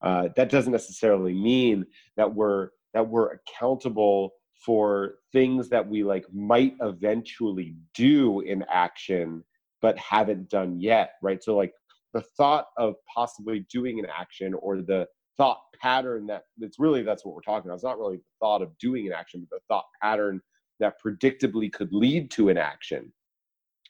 [0.02, 1.86] Uh, that doesn't necessarily mean
[2.18, 4.34] that we're that we're accountable
[4.66, 9.44] for things that we like might eventually do in action
[9.82, 11.44] but haven't done yet right?
[11.44, 11.74] So like
[12.14, 15.06] the thought of possibly doing an action or the
[15.38, 17.76] thought pattern that it's really that's what we're talking about.
[17.76, 20.42] It's not really the thought of doing an action but the thought pattern
[20.80, 23.12] that predictably could lead to an action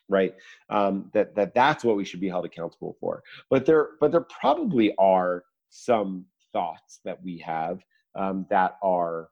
[0.08, 0.36] right?
[0.70, 3.24] Um, that that that's what we should be held accountable for.
[3.50, 7.82] But there but there probably are some thoughts that we have
[8.16, 9.30] um, that are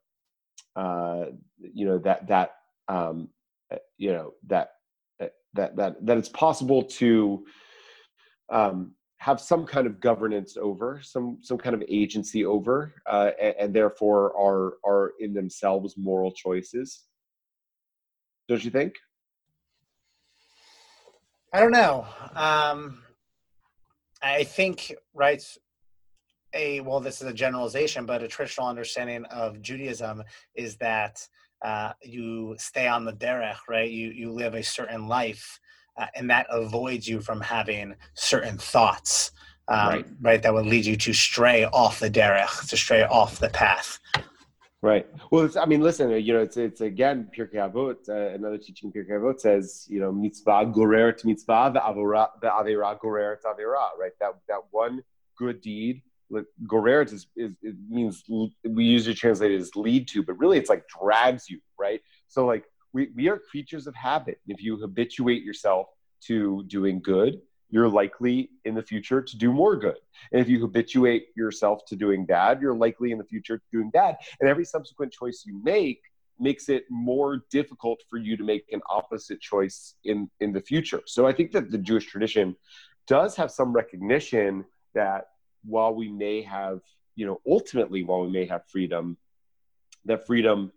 [0.75, 1.25] uh,
[1.59, 2.55] you know that that
[2.87, 3.29] um,
[3.71, 4.71] uh, you know that
[5.21, 7.45] uh, that that that it's possible to
[8.49, 13.55] um, have some kind of governance over some some kind of agency over uh, and,
[13.59, 17.03] and, therefore are are in themselves moral choices.
[18.49, 18.95] Don't you think?
[21.53, 22.05] I don't know.
[22.35, 23.03] Um,
[24.23, 25.45] i think right
[26.53, 30.23] a well this is a generalization but a traditional understanding of judaism
[30.55, 31.27] is that
[31.63, 35.59] uh, you stay on the derech right you you live a certain life
[35.97, 39.31] uh, and that avoids you from having certain thoughts
[39.69, 40.05] um, right.
[40.21, 43.99] right that would lead you to stray off the derech to stray off the path
[44.83, 45.07] Right.
[45.31, 46.11] Well, I mean, listen.
[46.11, 48.09] You know, it's it's again Pirkei Avot.
[48.09, 52.99] Uh, another teaching Pirkei Avot says, you know, mitzvah goreret mitzvah, the avera the avera
[52.99, 53.97] goreret avera.
[53.97, 54.11] Right.
[54.19, 55.01] That that one
[55.37, 56.01] good deed
[56.67, 58.23] goreret is, is it means
[58.63, 62.01] we usually translate it as lead to, but really it's like drags you, right?
[62.27, 64.39] So like we, we are creatures of habit.
[64.47, 65.87] If you habituate yourself
[66.27, 69.97] to doing good, you're likely in the future to do more good.
[70.31, 73.89] And if you habituate yourself to doing bad, you're likely in the future to doing
[73.89, 74.17] bad.
[74.39, 75.99] And every subsequent choice you make
[76.39, 81.01] makes it more difficult for you to make an opposite choice in in the future.
[81.07, 82.55] So I think that the Jewish tradition
[83.07, 85.25] does have some recognition that
[85.65, 86.81] while we may have,
[87.15, 89.17] you know, ultimately while we may have freedom,
[90.05, 90.71] that freedom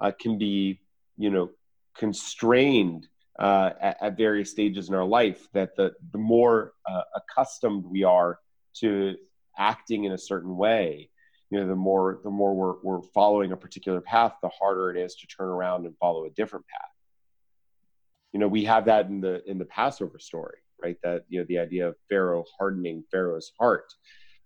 [0.00, 0.80] uh, can be,
[1.16, 1.50] you know,
[1.96, 3.06] constrained
[3.38, 5.48] uh, at, at, various stages in our life.
[5.52, 8.38] That the the more uh, accustomed we are
[8.74, 9.16] to
[9.58, 11.10] acting in a certain way,
[11.50, 14.96] you know, the more the more we're we're following a particular path, the harder it
[14.96, 16.90] is to turn around and follow a different path.
[18.32, 20.96] You know, we have that in the in the Passover story, right?
[21.02, 23.92] That you know the idea of Pharaoh hardening Pharaoh's heart,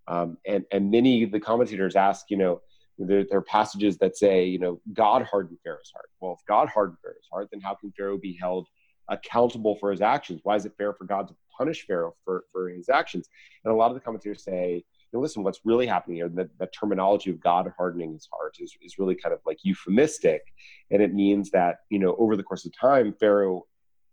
[0.08, 2.60] um, and and many of the commentators ask, you know,
[2.98, 6.08] there, there, are passages that say, you know, God hardened Pharaoh's heart.
[6.20, 8.68] Well, if God hardened Pharaoh's heart, then how can Pharaoh be held
[9.08, 10.40] accountable for his actions?
[10.42, 13.28] Why is it fair for God to punish Pharaoh for for his actions?
[13.64, 14.84] And a lot of the commentators say
[15.16, 18.76] know, listen, what's really happening here, the, the terminology of God hardening his heart is,
[18.82, 20.42] is really kind of like euphemistic.
[20.90, 23.66] And it means that, you know, over the course of time, Pharaoh,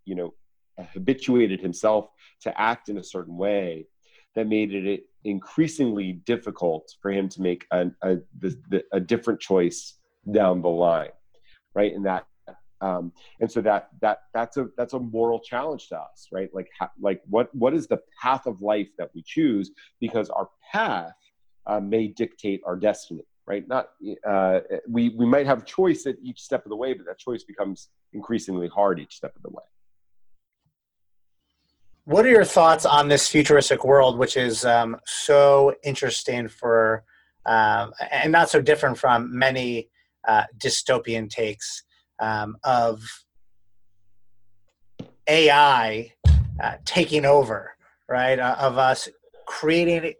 [0.06, 0.34] you know,
[0.93, 2.10] habituated himself
[2.41, 3.86] to act in a certain way
[4.36, 10.00] that made it increasingly difficult for him to make a, a, the, a different choice
[10.32, 11.10] down the line
[11.76, 11.93] right?
[11.93, 12.26] And that
[12.82, 16.50] um, and so that that that's a that's a moral challenge to us right?
[16.54, 19.72] Like ha- like what what is the path of life that we choose?
[20.00, 21.13] Because our path
[21.65, 23.67] uh, may dictate our destiny right?
[23.67, 23.89] Not
[24.28, 27.43] uh, we we might have choice at each step of the way but that choice
[27.43, 29.63] becomes increasingly hard each step of the way
[32.06, 37.04] what are your thoughts on this futuristic world which is um, so interesting for
[37.46, 39.89] um, and not so different from many
[40.28, 41.84] uh, dystopian takes
[42.20, 43.04] um, of
[45.28, 46.13] AI
[46.62, 47.76] uh, taking over,
[48.08, 48.39] right?
[48.39, 49.10] Uh, of us
[49.46, 50.13] creating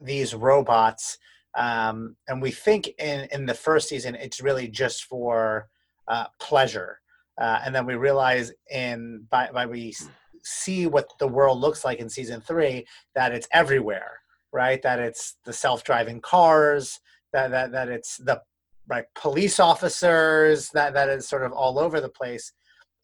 [0.00, 1.18] these robots.
[1.56, 5.68] Um, and we think in, in the first season, it's really just for
[6.08, 6.98] uh, pleasure.
[7.40, 9.94] Uh, and then we realize in by, by we
[10.42, 14.18] see what the world looks like in season three that it's everywhere,
[14.52, 14.82] right?
[14.82, 17.00] That it's the self-driving cars,
[17.32, 18.42] that, that, that it's the
[18.88, 22.52] right police officers that that is sort of all over the place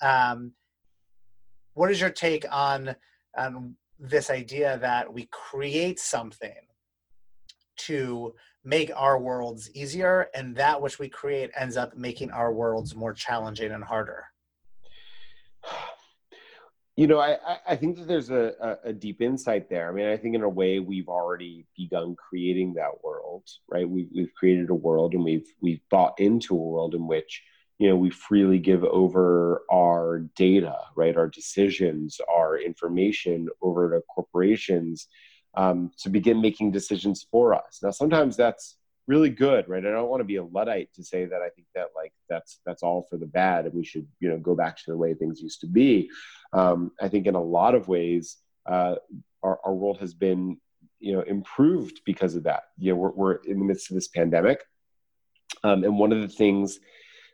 [0.03, 0.53] um,
[1.75, 2.95] what is your take on
[3.37, 6.67] on this idea that we create something
[7.77, 12.95] to make our worlds easier and that which we create ends up making our worlds
[12.95, 14.25] more challenging and harder
[16.99, 19.89] you know, I, I think that there's a, a, deep insight there.
[19.89, 23.89] I mean, I think in a way we've already begun creating that world, right?
[23.89, 27.41] We've, we've created a world and we've, we've bought into a world in which,
[27.79, 31.17] you know, we freely give over our data, right?
[31.17, 35.07] Our decisions, our information over to corporations
[35.55, 37.79] um, to begin making decisions for us.
[37.81, 38.77] Now, sometimes that's
[39.09, 39.85] really good, right?
[39.85, 42.61] I don't want to be a luddite to say that I think that like that's
[42.65, 45.15] that's all for the bad, and we should you know go back to the way
[45.15, 46.11] things used to be.
[46.53, 48.97] Um, I think in a lot of ways, uh,
[49.43, 50.59] our, our world has been
[51.01, 52.65] you know improved because of that.
[52.77, 54.63] You know, we're, we're in the midst of this pandemic,
[55.65, 56.79] um, and one of the things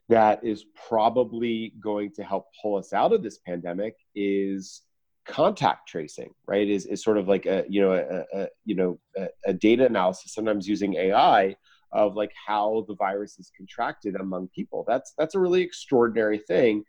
[0.08, 4.82] that is probably going to help pull us out of this pandemic is
[5.26, 8.98] contact tracing right is, is sort of like a you know a, a you know
[9.16, 11.56] a, a, data analysis sometimes using ai
[11.94, 14.84] of like how the virus is contracted among people.
[14.86, 16.84] That's that's a really extraordinary thing.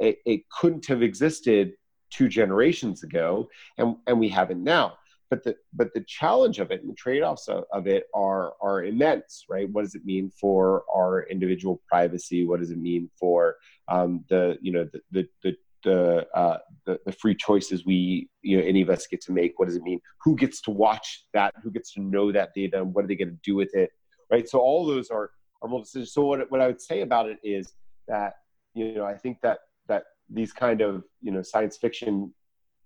[0.00, 1.72] It, it couldn't have existed
[2.10, 3.48] two generations ago
[3.78, 4.98] and and we have it now.
[5.30, 8.84] But the but the challenge of it and the trade-offs of, of, it are are
[8.84, 9.68] immense right?
[9.70, 12.46] What does it mean for our individual privacy?
[12.46, 13.56] What does it mean for
[13.88, 18.56] um, the you know the, the, the the, uh, the, the free choices we you
[18.56, 19.58] know any of us get to make.
[19.58, 20.00] What does it mean?
[20.24, 21.54] Who gets to watch that?
[21.62, 22.78] Who gets to know that data?
[22.80, 23.90] And what are they going to do with it?
[24.30, 24.48] Right.
[24.48, 26.12] So all those are are multiple decisions.
[26.12, 27.72] So what what I would say about it is
[28.06, 28.34] that
[28.74, 32.32] you know I think that that these kind of you know science fiction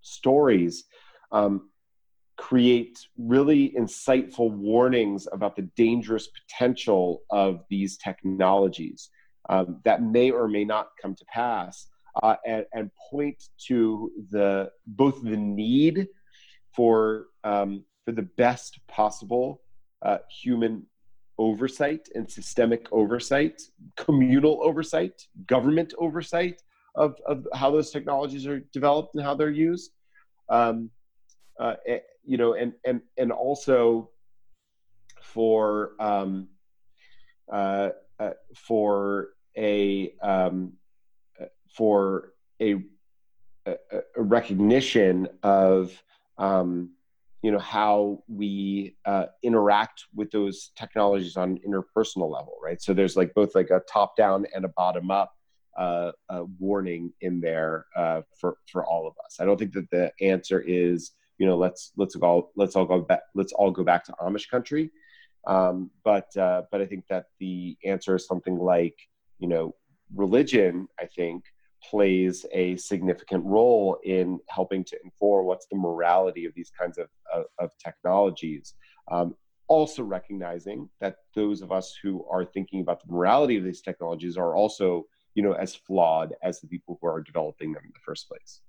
[0.00, 0.85] stories
[1.31, 1.70] um,
[2.37, 9.11] create really insightful warnings about the dangerous potential of these technologies
[9.48, 11.87] um, that may or may not come to pass
[12.22, 16.08] uh, and, and, point to the both the need
[16.75, 19.63] for um, for the best possible
[20.02, 20.85] uh, human
[21.38, 23.63] oversight and systemic oversight,
[23.96, 26.63] communal oversight, government oversight
[26.94, 29.92] of, of how those technologies are developed and how they're used.
[30.48, 30.90] Um,
[31.58, 34.10] uh, eh, you know, and and and also
[35.23, 36.48] for um,
[37.52, 40.73] uh, uh, for a um,
[41.77, 42.83] for a
[43.66, 43.77] a,
[44.16, 46.02] a recognition of
[46.38, 46.90] um,
[47.42, 52.81] you know how we uh, interact with those technologies on an interpersonal level right?
[52.81, 55.33] So there's like both like a top down and a bottom up
[55.77, 59.38] uh, uh, warning in there uh, for for all of us.
[59.40, 63.00] I don't think that the answer is you know let's let's all let's all go
[63.00, 64.90] back let's all go back to amish country.
[65.46, 68.96] Um, but uh, but i think that the answer is something like
[69.40, 69.75] you know
[70.14, 71.42] religion i think
[71.88, 77.08] plays a significant role in helping to inform what's the morality of these kinds of,
[77.33, 78.74] of, of technologies.
[79.10, 79.35] Um,
[79.68, 84.37] also recognizing that those of us who are thinking about the morality of these technologies
[84.37, 85.04] are also,
[85.35, 88.60] you know, as flawed as the people who are developing them in the first place.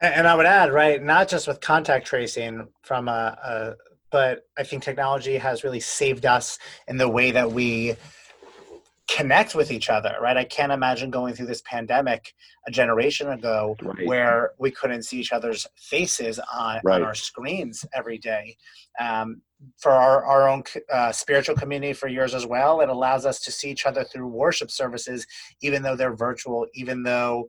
[0.00, 3.74] And I would add, right, not just with contact tracing from a, a
[4.10, 7.96] but I think technology has really saved us in the way that we
[9.16, 10.36] connect with each other, right?
[10.36, 12.32] I can't imagine going through this pandemic
[12.66, 14.06] a generation ago right.
[14.06, 17.00] where we couldn't see each other's faces on, right.
[17.00, 18.56] on our screens every day.
[18.98, 19.42] Um,
[19.78, 23.52] for our, our own uh, spiritual community for years as well, it allows us to
[23.52, 25.26] see each other through worship services,
[25.60, 27.48] even though they're virtual, even though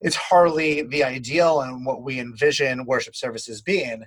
[0.00, 4.04] it's hardly the ideal and what we envision worship services being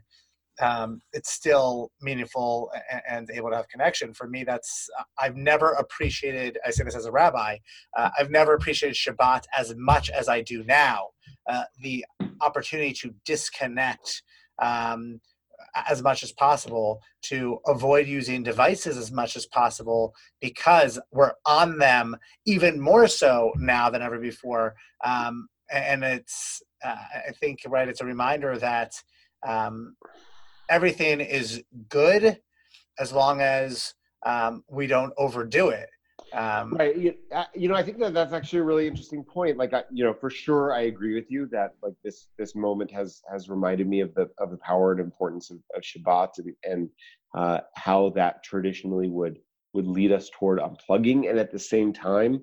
[0.62, 4.14] um, it's still meaningful and, and, able to have connection.
[4.14, 4.90] For me, that's
[5.20, 6.58] I've never appreciated.
[6.66, 7.58] I say this as a rabbi.
[7.98, 11.08] Uh, I've never appreciated Shabbat as much as I do now.
[11.50, 12.06] Uh, the
[12.42, 14.22] opportunity to disconnect.
[14.62, 15.20] Um,
[15.90, 21.80] as much as possible to avoid using devices as much as possible because we're on
[21.80, 26.96] them even more so now than ever before um, and it's uh,
[27.28, 28.94] i think right it's a reminder that
[29.48, 29.96] um,
[30.70, 32.40] everything is good
[33.00, 33.94] as long as
[34.26, 35.90] um, we don't overdo it.
[36.34, 36.98] Um, right.
[36.98, 37.14] You,
[37.54, 39.58] you, know, I think that that's actually a really interesting point.
[39.58, 42.92] Like, I, you know, for sure, I agree with you that like this this moment
[42.92, 46.56] has has reminded me of the of the power and importance of, of Shabbat and,
[46.64, 46.90] and
[47.36, 49.40] uh, how that traditionally would
[49.74, 51.30] would lead us toward unplugging.
[51.30, 52.42] And at the same time,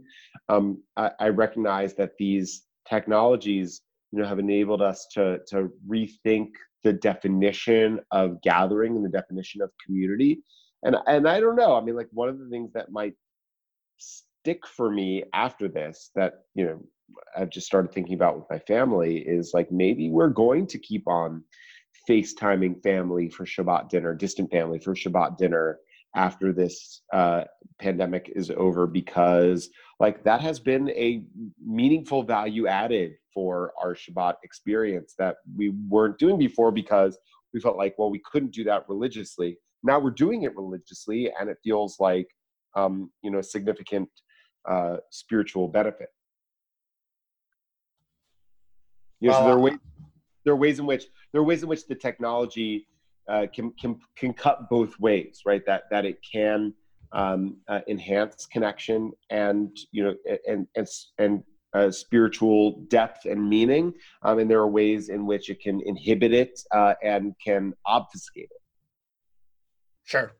[0.49, 6.51] um, I, I recognize that these technologies, you know, have enabled us to to rethink
[6.83, 10.43] the definition of gathering and the definition of community.
[10.83, 11.77] And and I don't know.
[11.77, 13.15] I mean, like one of the things that might
[13.99, 16.81] stick for me after this that you know
[17.37, 21.07] I've just started thinking about with my family is like maybe we're going to keep
[21.07, 21.45] on
[22.09, 25.79] FaceTiming family for Shabbat dinner, distant family for Shabbat dinner
[26.17, 27.45] after this uh,
[27.79, 29.69] pandemic is over because
[30.01, 31.23] like that has been a
[31.65, 37.19] meaningful value added for our Shabbat experience that we weren't doing before because
[37.53, 39.59] we felt like, well, we couldn't do that religiously.
[39.83, 42.29] Now we're doing it religiously, and it feels like,
[42.77, 44.09] um, you know, significant
[44.69, 46.09] uh, spiritual benefit.
[49.21, 49.79] You know, so there are ways
[50.45, 52.87] there are ways in which there are ways in which the technology
[53.29, 55.65] uh, can can can cut both ways, right?
[55.67, 56.75] That that it can
[57.13, 60.15] um, uh, enhance connection and you know
[60.49, 61.43] and and and
[61.73, 63.93] uh, spiritual depth and meaning,
[64.23, 68.49] um, and there are ways in which it can inhibit it uh, and can obfuscate
[68.51, 68.63] it.
[70.05, 70.33] Sure.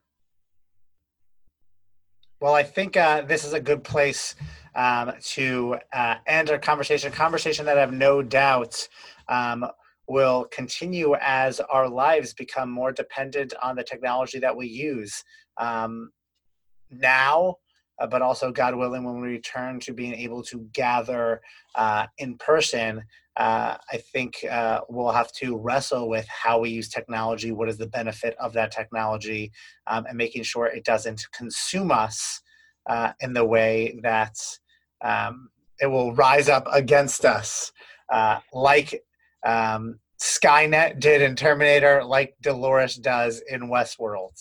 [2.41, 4.35] Well, I think uh, this is a good place
[4.73, 7.11] um, to uh, end our conversation.
[7.11, 8.87] Conversation that I have no doubt
[9.29, 9.65] um,
[10.07, 15.23] will continue as our lives become more dependent on the technology that we use.
[15.57, 16.11] Um,
[16.89, 17.57] now
[17.99, 21.41] uh, but also God willing, when we return to being able to gather
[21.75, 23.03] uh, in person,
[23.37, 27.77] uh, I think uh, we'll have to wrestle with how we use technology, what is
[27.77, 29.51] the benefit of that technology,
[29.87, 32.41] um, and making sure it doesn't consume us
[32.89, 34.35] uh, in the way that
[35.03, 37.71] um, it will rise up against us,
[38.11, 39.01] uh, like
[39.45, 44.37] um, Skynet did in Terminator, like Dolores does in Westworld.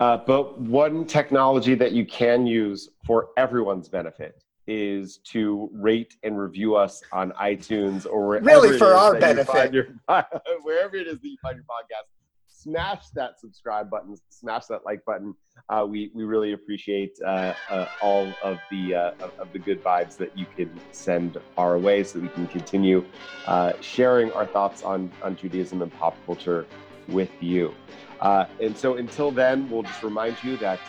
[0.00, 6.38] Uh, but one technology that you can use for everyone's benefit is to rate and
[6.38, 9.88] review us on iTunes or wherever really for our benefit, your,
[10.62, 12.06] wherever it is that you find your podcast.
[12.48, 15.34] Smash that subscribe button, smash that like button.
[15.68, 20.16] Uh, we we really appreciate uh, uh all of the uh, of the good vibes
[20.18, 23.02] that you can send our way, so we can continue
[23.46, 26.66] uh, sharing our thoughts on on Judaism and pop culture
[27.08, 27.74] with you.
[28.20, 30.80] Uh, and so until then, we'll just remind you that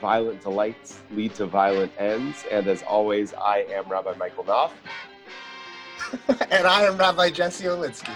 [0.00, 2.44] violent delights lead to violent ends.
[2.50, 4.72] And as always, I am Rabbi Michael Knopf.
[6.50, 8.14] and I am Rabbi Jesse Olitzky.